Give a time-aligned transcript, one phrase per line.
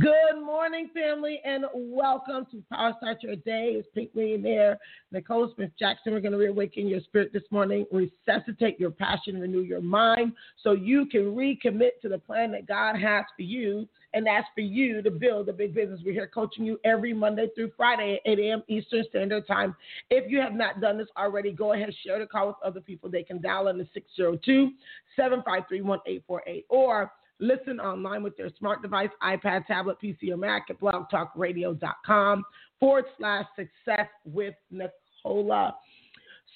[0.00, 3.74] Good morning, family, and welcome to Power Start Your Day.
[3.76, 4.78] It's Pink Millionaire,
[5.10, 6.14] Nicola Smith Jackson.
[6.14, 10.32] We're going to reawaken your spirit this morning, resuscitate your passion, renew your mind
[10.62, 13.86] so you can recommit to the plan that God has for you.
[14.14, 16.00] And that's for you to build a big business.
[16.02, 18.62] We're here coaching you every Monday through Friday at 8 a.m.
[18.68, 19.76] Eastern Standard Time.
[20.08, 23.10] If you have not done this already, go ahead, share the call with other people.
[23.10, 24.70] They can dial in the 602
[25.16, 30.78] 753 1848 or Listen online with their smart device, iPad, tablet, PC, or Mac at
[30.78, 32.44] blogtalkradio.com
[32.78, 35.74] forward slash success with Nicola.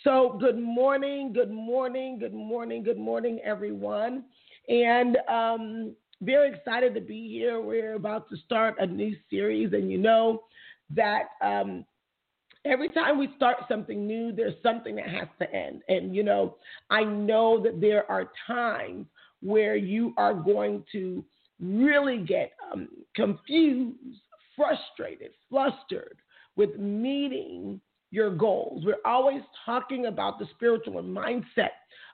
[0.05, 4.27] So, good morning, good morning, good morning, good morning, everyone.
[4.69, 7.61] And um, very excited to be here.
[7.61, 10.45] We're about to start a new series, and you know
[10.95, 11.85] that um,
[12.65, 15.83] every time we start something new, there's something that has to end.
[15.89, 16.57] And, you know,
[16.91, 19.07] I know that there are times
[19.43, 21.25] where you are going to
[21.61, 23.97] really get um, confused,
[24.55, 26.19] frustrated, flustered
[26.57, 28.85] with meeting your goals.
[28.85, 31.71] We're always talking about the spiritual and mindset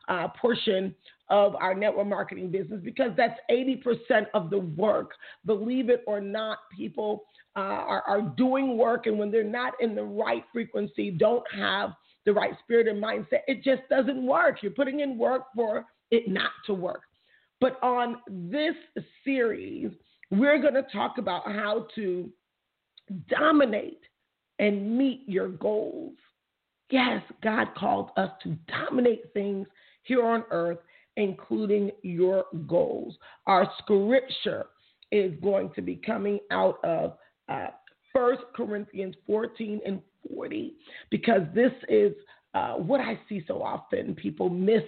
[0.09, 0.95] uh, portion
[1.31, 5.13] of our network marketing business because that's 80% of the work.
[5.47, 7.25] Believe it or not, people
[7.57, 11.93] uh, are, are doing work, and when they're not in the right frequency, don't have
[12.25, 14.63] the right spirit and mindset, it just doesn't work.
[14.63, 17.03] You're putting in work for it not to work.
[17.63, 18.75] But on this
[19.25, 19.93] series,
[20.33, 22.29] we're going to talk about how to
[23.29, 24.01] dominate
[24.59, 26.17] and meet your goals.
[26.91, 29.69] Yes, God called us to dominate things
[30.03, 30.79] here on earth,
[31.17, 33.17] including your goals.
[33.47, 34.65] Our scripture
[35.13, 37.13] is going to be coming out of
[37.49, 37.69] uh,
[38.11, 40.03] 1 Corinthians 14 and
[40.35, 40.75] 40,
[41.11, 42.13] because this is
[42.55, 44.17] uh, what I see so often.
[44.17, 44.83] People miss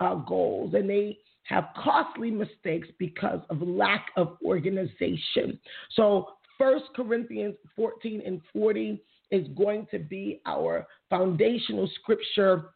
[0.00, 1.16] uh, goals and they
[1.50, 5.58] have costly mistakes because of lack of organization.
[5.94, 12.66] So, First Corinthians 14 and 40 is going to be our foundational scripture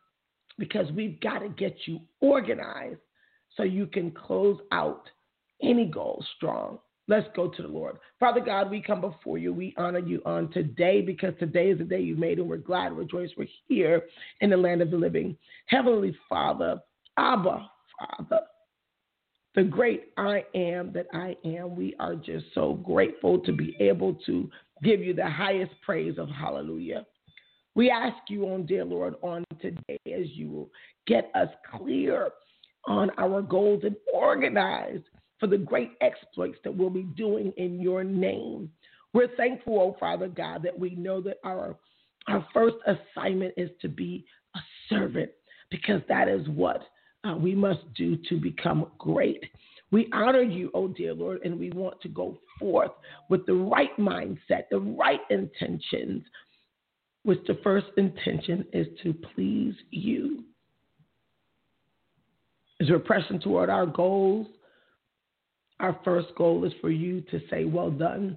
[0.59, 3.01] because we've got to get you organized
[3.57, 5.09] so you can close out
[5.63, 6.79] any goal strong.
[7.07, 7.99] Let's go to the Lord.
[8.19, 9.53] Father God, we come before you.
[9.53, 12.89] We honor you on today because today is the day you made, and we're glad
[12.89, 13.29] and rejoice.
[13.37, 14.05] We're here
[14.41, 15.37] in the land of the living.
[15.67, 16.81] Heavenly Father,
[17.19, 17.69] Abba,
[17.99, 18.41] Father,
[19.55, 21.77] the great I am that I am.
[21.77, 24.51] We are just so grateful to be able to
[24.83, 27.07] give you the highest praise of hallelujah.
[27.75, 30.71] We ask you on, dear Lord, on today as you will
[31.07, 32.31] get us clear
[32.87, 35.05] on our goals and organized
[35.41, 38.71] for the great exploits that we'll be doing in your name.
[39.13, 41.77] We're thankful, oh Father God, that we know that our
[42.27, 44.25] our first assignment is to be
[44.57, 45.31] a servant
[45.71, 46.83] because that is what
[47.25, 49.43] uh, we must do to become great.
[49.91, 52.91] We honor you, oh dear Lord, and we want to go forth
[53.29, 56.23] with the right mindset, the right intentions,
[57.23, 60.45] which the first intention is to please you.
[62.81, 64.49] As we're pressing toward our goals,
[65.81, 68.37] our first goal is for you to say, Well done,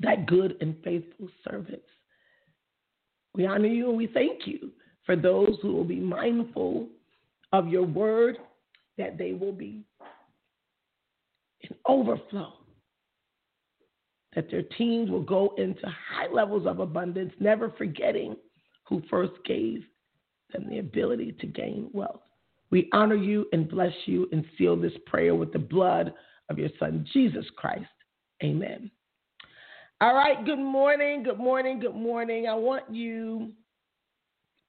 [0.00, 1.82] that good and faithful servant.
[3.34, 4.70] We honor you and we thank you
[5.06, 6.88] for those who will be mindful
[7.52, 8.38] of your word
[8.98, 9.84] that they will be
[11.64, 12.52] an overflow.
[14.34, 18.36] That their teams will go into high levels of abundance, never forgetting
[18.88, 19.84] who first gave
[20.52, 22.22] them the ability to gain wealth.
[22.70, 26.14] We honor you and bless you and seal this prayer with the blood
[26.48, 27.84] of your Son, Jesus Christ.
[28.42, 28.90] Amen.
[30.00, 32.48] All right, good morning, good morning, good morning.
[32.48, 33.52] I want you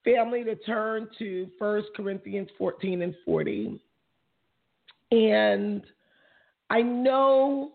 [0.04, 3.82] family to turn to 1 Corinthians 14 and 40.
[5.12, 5.84] And
[6.70, 7.74] I know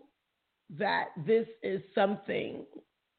[0.78, 2.64] that this is something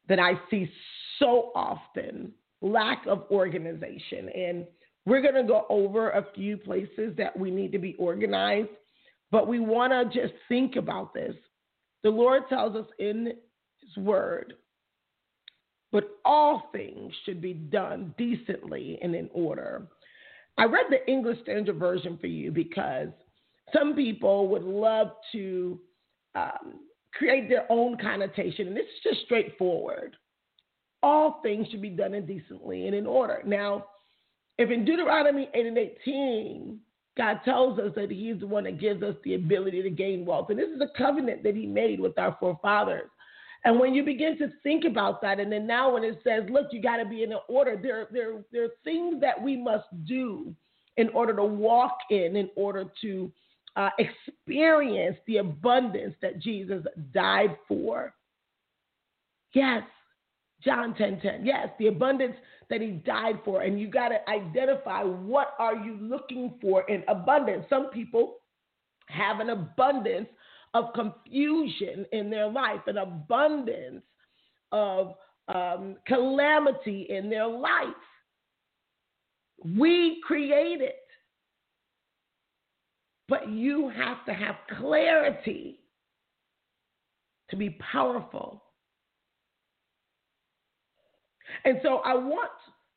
[0.08, 0.70] that I see
[1.18, 4.28] so often lack of organization.
[4.34, 4.66] And
[5.06, 8.68] we're going to go over a few places that we need to be organized,
[9.30, 11.34] but we want to just think about this.
[12.02, 13.32] The Lord tells us in
[13.80, 14.54] His Word
[15.92, 19.86] but all things should be done decently and in order.
[20.58, 23.08] I read the English Standard Version for you because
[23.72, 25.80] some people would love to
[26.34, 26.80] um,
[27.14, 30.16] create their own connotation, and this is just straightforward.
[31.02, 33.42] All things should be done indecently and in order.
[33.44, 33.86] Now,
[34.58, 36.78] if in Deuteronomy 8 and 18,
[37.16, 40.50] God tells us that He's the one that gives us the ability to gain wealth,
[40.50, 43.10] and this is a covenant that He made with our forefathers.
[43.64, 46.68] And when you begin to think about that, and then now when it says, look,
[46.72, 49.86] you got to be in an order, there, there, there are things that we must
[50.06, 50.54] do
[50.96, 53.30] in order to walk in, in order to
[53.76, 58.14] uh, experience the abundance that Jesus died for.
[59.52, 59.82] Yes,
[60.64, 61.44] John 10 10.
[61.44, 62.36] Yes, the abundance
[62.68, 63.62] that he died for.
[63.62, 67.64] And you got to identify what are you looking for in abundance.
[67.68, 68.36] Some people
[69.06, 70.28] have an abundance
[70.74, 74.02] of confusion in their life, an abundance
[74.72, 75.14] of
[75.48, 77.86] um, calamity in their life.
[79.64, 80.96] We create it.
[83.28, 85.80] But you have to have clarity
[87.50, 88.62] to be powerful.
[91.64, 92.50] And so I want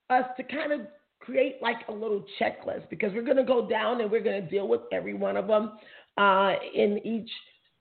[0.10, 0.82] us to kind of
[1.20, 4.50] create like a little checklist because we're going to go down and we're going to
[4.50, 5.74] deal with every one of them
[6.18, 7.30] uh, in each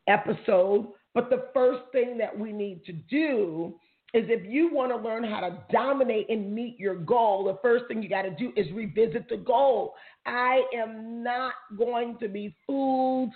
[0.08, 0.88] episode.
[1.14, 3.74] But the first thing that we need to do
[4.14, 7.86] is if you want to learn how to dominate and meet your goal, the first
[7.88, 9.94] thing you got to do is revisit the goal.
[10.26, 13.32] I am not going to be fooled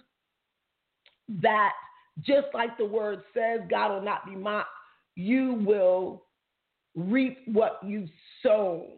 [1.40, 1.72] that
[2.20, 4.68] just like the word says, God will not be mocked.
[5.14, 6.24] You will
[6.94, 8.10] reap what you've
[8.42, 8.88] sown.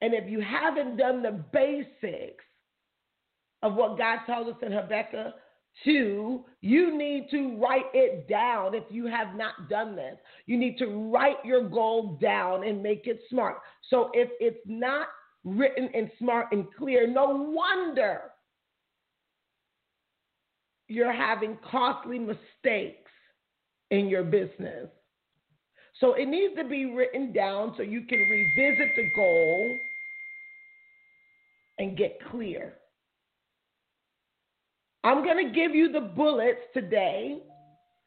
[0.00, 2.44] And if you haven't done the basics
[3.62, 5.34] of what God tells us in Habakkuk
[5.84, 10.16] Two, you need to write it down if you have not done this.
[10.46, 13.56] You need to write your goal down and make it smart.
[13.88, 15.08] So if it's not
[15.42, 18.20] written and smart and clear, no wonder
[20.88, 23.10] you're having costly mistakes
[23.90, 24.88] in your business.
[26.00, 29.78] So it needs to be written down so you can revisit the goal
[31.78, 32.74] and get clear.
[35.02, 37.38] I'm going to give you the bullets today,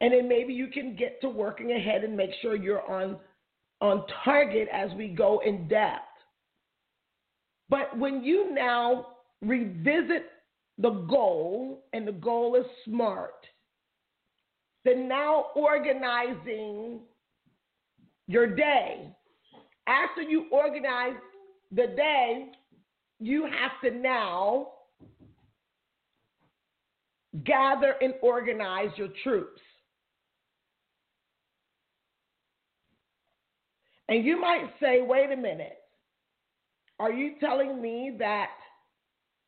[0.00, 3.16] and then maybe you can get to working ahead and make sure you're on
[3.80, 6.02] on target as we go in depth.
[7.68, 9.08] But when you now
[9.42, 10.30] revisit
[10.78, 13.46] the goal, and the goal is smart,
[14.84, 17.00] then now organizing
[18.26, 19.14] your day.
[19.86, 21.14] After you organize
[21.70, 22.52] the day,
[23.20, 24.68] you have to now
[27.42, 29.60] gather and organize your troops.
[34.08, 35.78] And you might say, wait a minute,
[37.00, 38.50] are you telling me that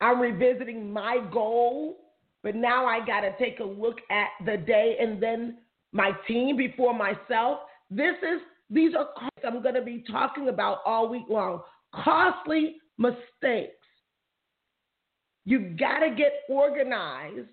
[0.01, 1.99] I'm revisiting my goal,
[2.43, 5.59] but now I got to take a look at the day and then
[5.91, 7.59] my team before myself?
[7.89, 11.61] This is these are costs I'm going to be talking about all week long.
[11.93, 13.73] Costly mistakes.
[15.45, 17.47] You got to get organized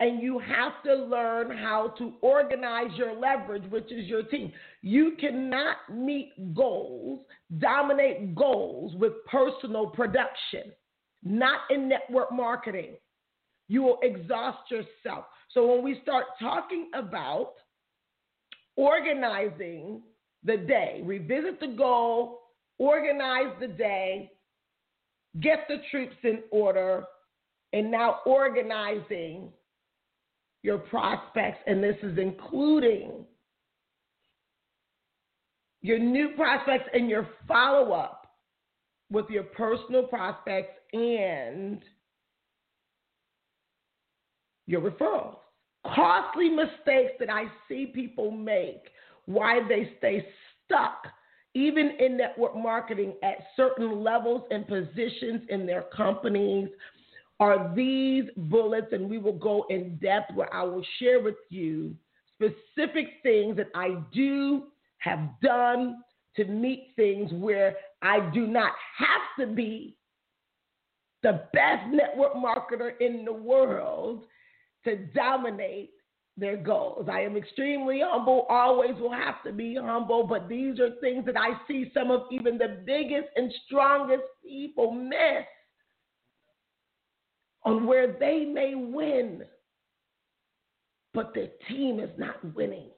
[0.00, 4.52] and you have to learn how to organize your leverage, which is your team.
[4.82, 7.20] You cannot meet goals,
[7.58, 10.72] dominate goals with personal production,
[11.22, 12.96] not in network marketing.
[13.68, 15.24] You will exhaust yourself.
[15.52, 17.54] So when we start talking about
[18.76, 20.02] organizing
[20.44, 22.40] the day, revisit the goal,
[22.78, 24.30] organize the day,
[25.40, 27.04] get the troops in order,
[27.72, 29.50] and now organizing
[30.66, 33.24] your prospects, and this is including
[35.80, 38.32] your new prospects and your follow up
[39.08, 41.80] with your personal prospects and
[44.66, 45.36] your referrals.
[45.94, 48.88] Costly mistakes that I see people make,
[49.26, 50.26] why they stay
[50.64, 51.06] stuck,
[51.54, 56.68] even in network marketing, at certain levels and positions in their companies
[57.38, 61.94] are these bullets, and we will go in depth where I will share with you
[62.34, 64.64] specific things that I do
[64.98, 66.02] have done
[66.36, 69.96] to meet things where I do not have to be
[71.22, 74.24] the best network marketer in the world
[74.84, 75.90] to dominate
[76.36, 77.08] their goals.
[77.10, 81.36] I am extremely humble, always will have to be humble, but these are things that
[81.36, 85.46] I see some of even the biggest and strongest people miss
[87.66, 89.42] on where they may win,
[91.12, 92.90] but their team is not winning.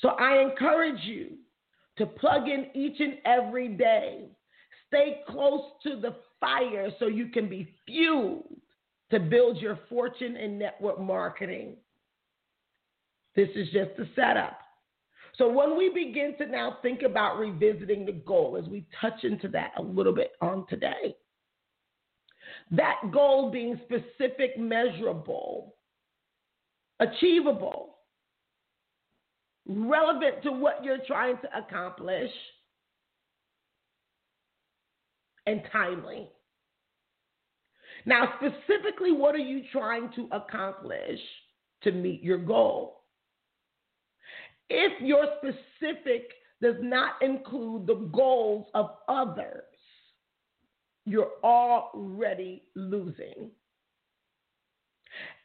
[0.00, 1.36] So I encourage you
[1.98, 4.28] to plug in each and every day.
[4.88, 8.48] Stay close to the fire so you can be fueled
[9.10, 11.76] to build your fortune in network marketing.
[13.34, 14.58] This is just the setup.
[15.36, 19.48] So when we begin to now think about revisiting the goal, as we touch into
[19.48, 21.14] that a little bit on today,
[22.70, 25.76] that goal being specific, measurable,
[27.00, 27.98] achievable,
[29.66, 32.30] relevant to what you're trying to accomplish,
[35.46, 36.28] and timely.
[38.04, 41.20] Now, specifically, what are you trying to accomplish
[41.82, 43.02] to meet your goal?
[44.68, 46.30] If your specific
[46.60, 49.62] does not include the goals of others,
[51.06, 53.50] you're already losing.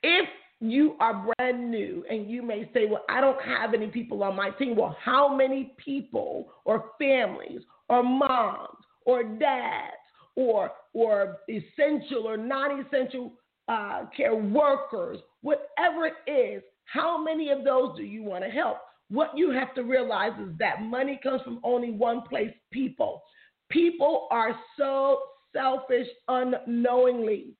[0.03, 0.27] If
[0.59, 4.35] you are brand new and you may say, Well, I don't have any people on
[4.35, 4.75] my team.
[4.75, 9.93] Well, how many people or families or moms or dads
[10.35, 13.33] or or essential or non-essential
[13.67, 18.77] uh, care workers, whatever it is, how many of those do you want to help?
[19.09, 23.21] What you have to realize is that money comes from only one place people.
[23.69, 25.19] People are so
[25.53, 27.53] selfish unknowingly.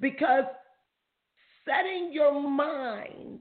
[0.00, 0.44] Because
[1.66, 3.40] setting your mind,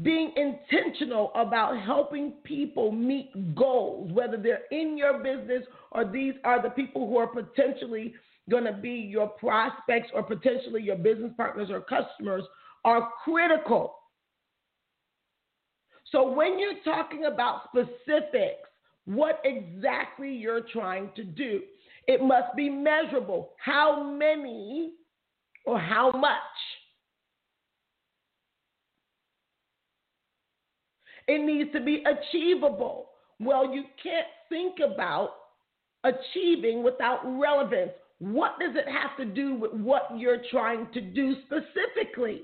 [0.00, 6.62] being intentional about helping people meet goals, whether they're in your business or these are
[6.62, 8.14] the people who are potentially
[8.50, 12.42] going to be your prospects or potentially your business partners or customers
[12.84, 13.94] are critical.
[16.10, 18.68] So when you're talking about specifics,
[19.04, 21.60] what exactly you're trying to do,
[22.06, 23.50] it must be measurable.
[23.62, 24.92] How many
[25.64, 26.38] or how much?
[31.28, 33.10] It needs to be achievable.
[33.38, 35.30] Well, you can't think about
[36.04, 37.92] achieving without relevance.
[38.18, 42.42] What does it have to do with what you're trying to do specifically?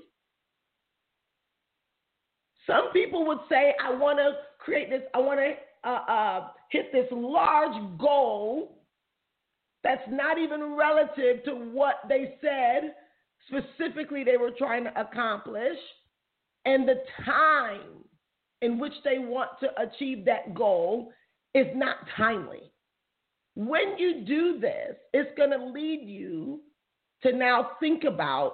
[2.67, 6.91] Some people would say, I want to create this, I want to uh, uh, hit
[6.91, 8.77] this large goal
[9.83, 12.93] that's not even relative to what they said
[13.47, 15.77] specifically they were trying to accomplish
[16.65, 18.03] and the time
[18.61, 21.11] in which they want to achieve that goal
[21.55, 22.71] is not timely.
[23.55, 26.61] When you do this, it's going to lead you
[27.23, 28.53] to now think about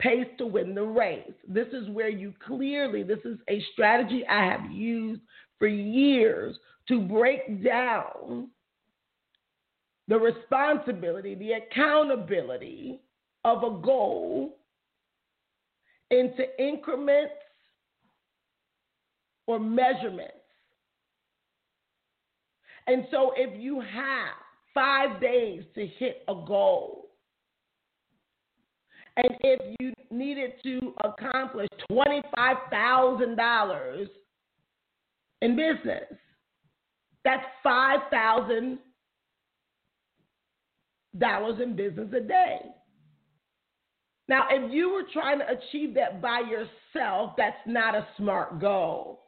[0.00, 1.32] pace to win the race.
[1.46, 5.20] This is where you clearly, this is a strategy I have used
[5.60, 8.48] for years to break down
[10.08, 12.98] the responsibility, the accountability
[13.44, 14.58] of a goal
[16.10, 17.34] into increments
[19.46, 20.34] or measurements.
[22.88, 24.34] And so if you have
[24.74, 27.10] five days to hit a goal,
[29.16, 34.08] and if you needed to accomplish $25,000
[35.42, 36.04] in business,
[37.24, 38.78] that's $5,000
[41.62, 42.60] in business a day.
[44.28, 49.20] Now, if you were trying to achieve that by yourself, that's not a smart goal.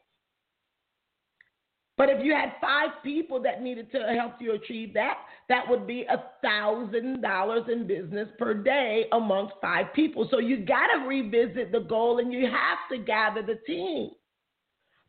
[1.98, 5.86] But if you had five people that needed to help you achieve that, that would
[5.86, 10.26] be a thousand dollars in business per day amongst five people.
[10.30, 14.10] So you got to revisit the goal and you have to gather the team.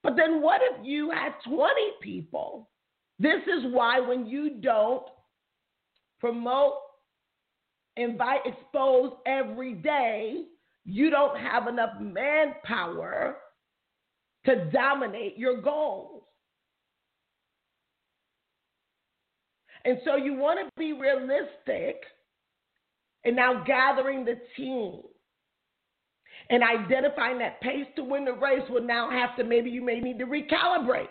[0.04, 2.70] But then what if you had 20 people?
[3.20, 5.06] This is why when you don't
[6.20, 6.74] promote,
[7.96, 10.44] invite, expose every day,
[10.86, 13.38] you don't have enough manpower
[14.46, 16.24] to dominate your goals.
[19.86, 22.04] And so you want to be realistic
[23.24, 25.02] and now gathering the team
[26.50, 30.00] and identifying that pace to win the race will now have to maybe you may
[30.00, 31.08] need to recalibrate.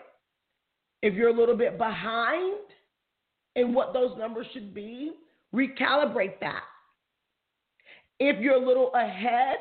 [1.01, 2.59] If you're a little bit behind
[3.55, 5.11] in what those numbers should be,
[5.53, 6.63] recalibrate that.
[8.19, 9.57] If you're a little ahead,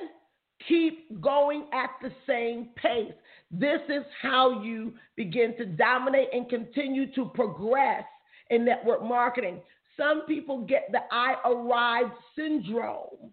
[0.69, 3.13] keep going at the same pace.
[3.51, 8.05] This is how you begin to dominate and continue to progress
[8.51, 9.61] in network marketing.
[9.97, 13.31] Some people get the I arrived syndrome.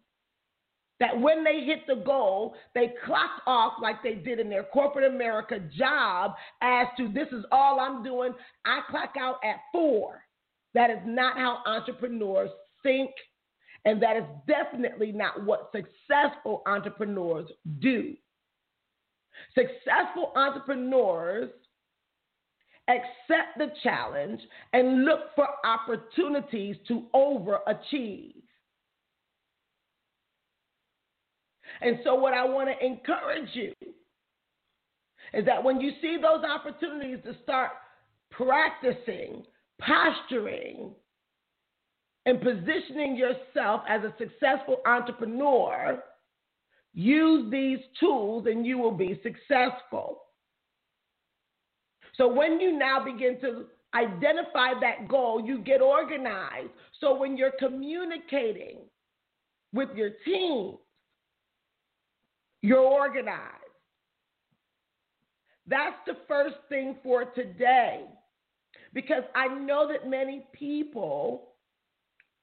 [1.00, 5.12] That when they hit the goal, they clock off like they did in their corporate
[5.12, 8.34] America job as to this is all I'm doing.
[8.66, 10.24] I clock out at four.
[10.74, 12.50] That is not how entrepreneurs
[12.84, 13.12] think,
[13.86, 18.16] and that is definitely not what successful entrepreneurs do.
[19.56, 21.50] Successful entrepreneurs
[22.90, 24.42] accept the challenge,
[24.74, 28.39] and look for opportunities to overachieve.
[31.82, 33.74] And so, what I want to encourage you
[35.34, 37.72] is that when you see those opportunities to start
[38.32, 39.44] practicing,
[39.80, 40.92] posturing,
[42.26, 46.04] and positioning yourself as a successful entrepreneur,
[46.94, 50.24] use these tools and you will be successful.
[52.16, 56.70] So when you now begin to identify that goal, you get organized.
[57.00, 58.80] So when you're communicating
[59.74, 60.78] with your team,
[62.62, 63.56] you're organized.
[65.68, 68.06] That's the first thing for today.
[68.94, 71.50] Because I know that many people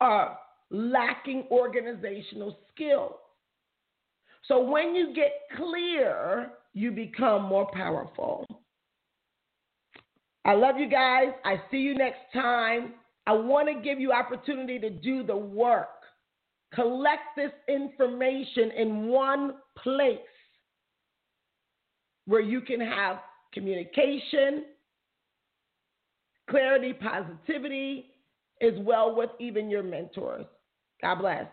[0.01, 0.39] are
[0.71, 3.15] lacking organizational skills.
[4.47, 8.47] So when you get clear, you become more powerful.
[10.45, 11.31] I love you guys.
[11.45, 12.95] I see you next time.
[13.27, 15.96] I want to give you opportunity to do the work.
[16.77, 20.19] Collect this information in one place
[22.27, 23.17] where you can have
[23.53, 24.67] communication,
[26.51, 28.11] clarity, positivity,
[28.61, 30.47] as well with even your mentors.
[31.03, 31.47] God bless.